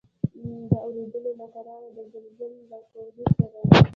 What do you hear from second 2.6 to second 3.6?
له کوهي سره.